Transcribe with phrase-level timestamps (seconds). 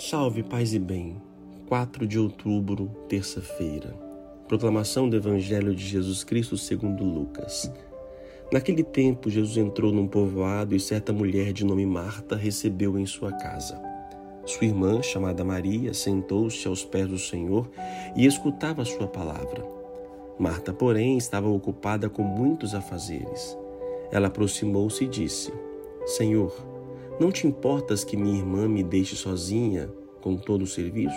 [0.00, 1.20] Salve, paz e bem.
[1.68, 3.94] 4 de outubro, terça-feira.
[4.48, 7.70] Proclamação do Evangelho de Jesus Cristo segundo Lucas.
[8.50, 13.30] Naquele tempo, Jesus entrou num povoado e certa mulher de nome Marta recebeu em sua
[13.30, 13.78] casa.
[14.46, 17.70] Sua irmã, chamada Maria, sentou-se aos pés do Senhor
[18.16, 19.62] e escutava a sua palavra.
[20.38, 23.54] Marta, porém, estava ocupada com muitos afazeres.
[24.10, 25.52] Ela aproximou-se e disse:
[26.06, 26.69] Senhor,
[27.20, 29.90] não te importas que minha irmã me deixe sozinha
[30.22, 31.14] com todo o serviço?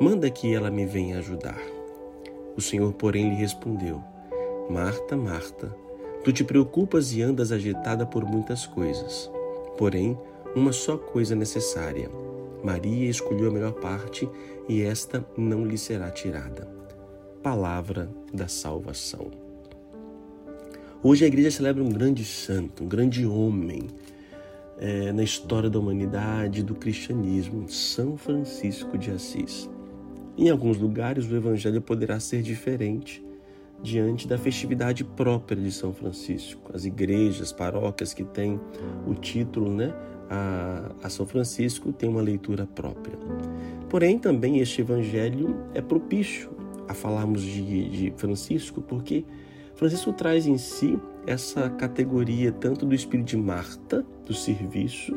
[0.00, 1.60] Manda que ela me venha ajudar.
[2.56, 4.00] O Senhor, porém, lhe respondeu:
[4.70, 5.74] Marta, Marta,
[6.22, 9.28] tu te preocupas e andas agitada por muitas coisas.
[9.76, 10.16] Porém,
[10.54, 12.08] uma só coisa é necessária.
[12.62, 14.28] Maria escolheu a melhor parte
[14.68, 16.68] e esta não lhe será tirada.
[17.42, 19.30] Palavra da salvação.
[21.02, 23.88] Hoje a igreja celebra um grande santo, um grande homem,
[24.84, 29.70] é, na história da humanidade do cristianismo, São Francisco de Assis.
[30.36, 33.24] Em alguns lugares, o evangelho poderá ser diferente
[33.82, 36.70] diante da festividade própria de São Francisco.
[36.74, 38.60] As igrejas, paróquias que têm
[39.06, 39.94] o título né,
[40.28, 43.18] a, a São Francisco têm uma leitura própria.
[43.88, 46.50] Porém, também este evangelho é propício
[46.86, 49.24] a falarmos de, de Francisco, porque
[49.74, 55.14] Francisco traz em si essa categoria tanto do espírito de Marta, do serviço,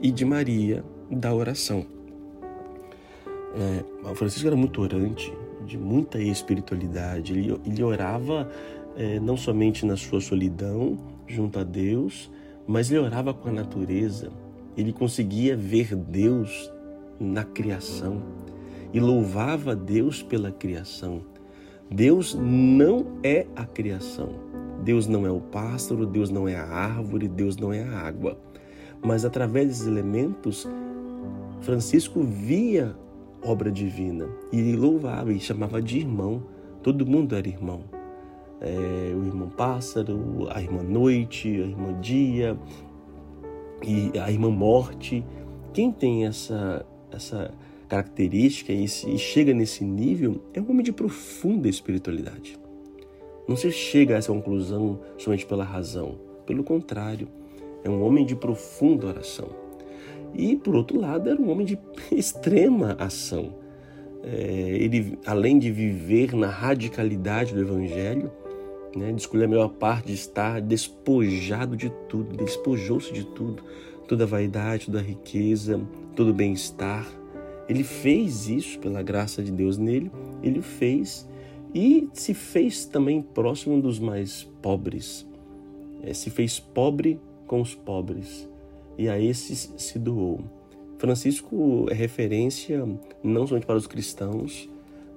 [0.00, 1.86] e de Maria, da oração.
[3.54, 5.32] É, Francisco era muito orante,
[5.64, 7.32] de muita espiritualidade.
[7.32, 8.50] Ele, ele orava
[8.96, 12.30] é, não somente na sua solidão, junto a Deus,
[12.66, 14.32] mas ele orava com a natureza.
[14.76, 16.72] Ele conseguia ver Deus
[17.20, 18.22] na criação
[18.92, 21.22] e louvava Deus pela criação.
[21.94, 24.30] Deus não é a criação.
[24.82, 28.36] Deus não é o pássaro, Deus não é a árvore, Deus não é a água.
[29.04, 30.68] Mas através desses elementos,
[31.60, 32.96] Francisco via
[33.42, 36.42] obra divina e louvava e chamava de irmão.
[36.82, 37.82] Todo mundo era irmão.
[38.60, 42.56] É, o irmão pássaro, a irmã noite, a irmã dia
[43.82, 45.24] e a irmã morte.
[45.72, 47.52] Quem tem essa, essa
[47.92, 52.58] característica e, se, chega nesse nível é um homem de profunda espiritualidade.
[53.46, 56.18] Não se chega a essa conclusão somente pela razão.
[56.46, 57.28] Pelo contrário,
[57.84, 59.50] é um homem de profunda oração.
[60.32, 61.78] E, por outro lado, era um homem de
[62.10, 63.52] extrema ação.
[64.22, 68.32] É, ele, além de viver na radicalidade do Evangelho,
[68.96, 73.62] né, escolher a melhor parte de estar despojado de tudo, despojou-se de tudo,
[74.08, 75.78] toda a vaidade, toda a riqueza,
[76.16, 77.06] todo o bem-estar,
[77.68, 80.10] ele fez isso pela graça de Deus nele,
[80.42, 81.28] ele fez
[81.74, 85.26] e se fez também próximo dos mais pobres.
[86.02, 88.48] É, se fez pobre com os pobres
[88.98, 90.40] e a esses se doou.
[90.98, 92.86] Francisco é referência
[93.22, 94.68] não somente para os cristãos,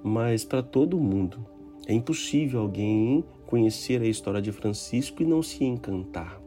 [0.02, 1.44] mas para todo o mundo.
[1.86, 6.40] É impossível alguém conhecer a história de Francisco e não se encantar.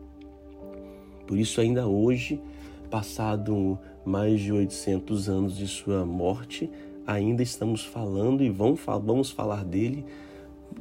[1.25, 2.41] Por isso, ainda hoje,
[2.89, 6.69] passado mais de 800 anos de sua morte,
[7.05, 10.05] ainda estamos falando e vamos falar dele.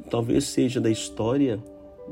[0.09, 1.63] Talvez seja da história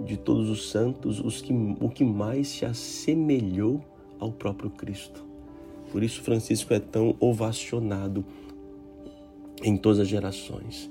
[0.06, 3.82] de todos os santos os que, o que mais se assemelhou
[4.20, 5.26] ao próprio Cristo.
[5.92, 8.24] Por isso, Francisco é tão ovacionado
[9.64, 10.90] em todas as gerações.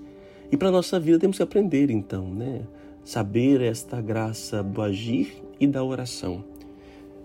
[0.51, 2.63] E para a nossa vida temos que aprender, então, né?
[3.05, 6.56] Saber esta graça do agir e da oração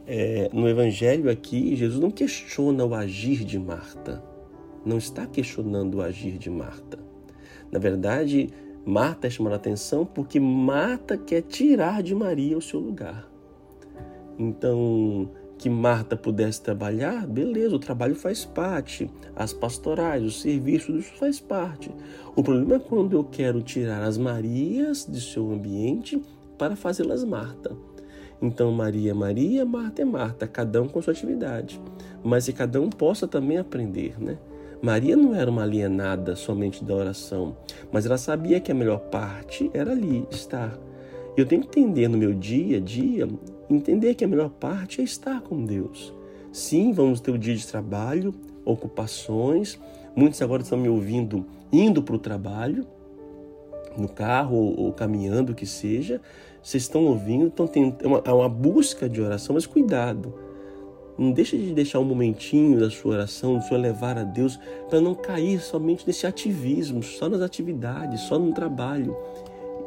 [0.07, 4.23] é, no Evangelho aqui, Jesus não questiona o agir de Marta.
[4.85, 6.99] Não está questionando o agir de Marta.
[7.71, 8.49] Na verdade,
[8.85, 13.29] Marta é chamando a atenção porque Marta quer tirar de Maria o seu lugar.
[14.37, 21.13] Então, que Marta pudesse trabalhar, beleza, o trabalho faz parte, as pastorais, os serviços, isso
[21.17, 21.91] faz parte.
[22.35, 26.19] O problema é quando eu quero tirar as Marias de seu ambiente
[26.57, 27.77] para fazê-las Marta.
[28.41, 31.79] Então, Maria é Maria, Marta é Marta, cada um com sua atividade.
[32.23, 34.37] Mas que cada um possa também aprender, né?
[34.81, 37.55] Maria não era uma alienada somente da oração,
[37.91, 40.75] mas ela sabia que a melhor parte era ali, estar.
[41.37, 43.27] Eu tenho que entender no meu dia a dia,
[43.69, 46.11] entender que a melhor parte é estar com Deus.
[46.51, 48.33] Sim, vamos ter o dia de trabalho,
[48.65, 49.79] ocupações.
[50.15, 52.85] Muitos agora estão me ouvindo indo para o trabalho,
[53.97, 56.21] no carro ou, ou caminhando, que seja,
[56.61, 60.33] vocês estão ouvindo, estão tendo é uma, é uma busca de oração, mas cuidado.
[61.17, 64.59] Não deixe de deixar um momentinho da sua oração, do seu levar a Deus,
[64.89, 69.15] para não cair somente nesse ativismo, só nas atividades, só no trabalho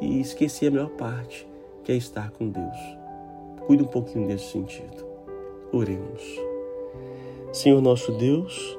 [0.00, 1.46] e esquecer a melhor parte,
[1.82, 2.76] que é estar com Deus.
[3.66, 5.04] Cuide um pouquinho desse sentido.
[5.72, 6.22] Oremos.
[7.52, 8.78] Senhor nosso Deus,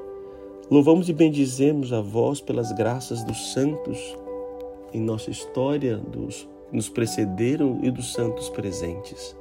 [0.69, 4.15] louvamos e bendizemos a vós pelas graças dos santos
[4.95, 9.35] em nossa história, dos que nos precederam e dos santos presentes.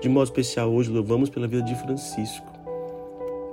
[0.00, 2.46] De modo especial, hoje louvamos pela vida de Francisco,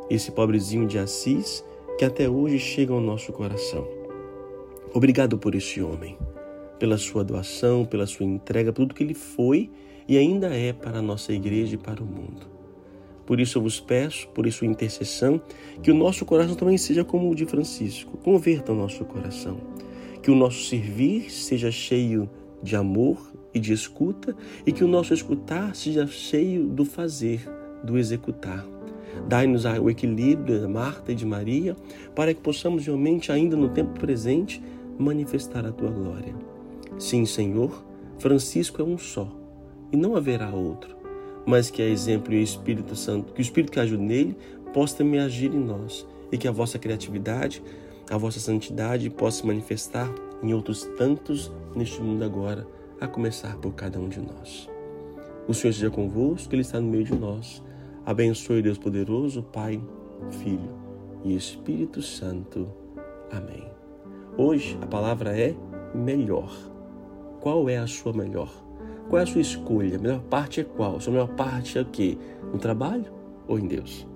[0.10, 1.64] esse pobrezinho de Assis
[1.98, 3.88] que até hoje chega ao nosso coração.
[4.94, 6.18] Obrigado por esse homem,
[6.78, 9.70] pela sua doação, pela sua entrega, por tudo que ele foi
[10.08, 12.48] e ainda é para a nossa igreja e para o mundo.
[13.26, 15.42] Por isso eu vos peço, por sua intercessão,
[15.82, 18.18] que o nosso coração também seja como o de Francisco.
[18.18, 19.58] Converta o nosso coração.
[20.26, 22.28] Que o nosso servir seja cheio
[22.64, 24.36] de amor e de escuta,
[24.66, 27.48] e que o nosso escutar seja cheio do fazer,
[27.84, 28.66] do executar.
[29.28, 31.76] Dai-nos o equilíbrio de Marta e de Maria,
[32.16, 34.60] para que possamos realmente, ainda no tempo presente,
[34.98, 36.34] manifestar a tua glória.
[36.98, 37.86] Sim, Senhor,
[38.18, 39.32] Francisco é um só,
[39.92, 40.96] e não haverá outro
[41.46, 44.36] mas que a exemplo e o Espírito Santo, que o Espírito que ajude nele
[44.74, 47.62] possa também agir em nós e que a vossa criatividade,
[48.10, 50.14] a vossa santidade possa se manifestar
[50.44, 52.68] em outros tantos neste mundo agora,
[53.00, 54.70] a começar por cada um de nós.
[55.48, 57.64] O Senhor seja convosco, Ele está no meio de nós.
[58.06, 59.82] Abençoe Deus poderoso, Pai,
[60.32, 60.70] Filho
[61.24, 62.68] e Espírito Santo.
[63.32, 63.68] Amém.
[64.38, 65.56] Hoje a palavra é
[65.94, 66.52] melhor.
[67.42, 68.50] Qual é a sua melhor?
[69.10, 69.98] Qual é a sua escolha?
[69.98, 70.98] A melhor parte é qual?
[70.98, 72.18] A sua melhor parte é o quê?
[72.52, 73.06] No trabalho
[73.48, 74.08] ou em Deus?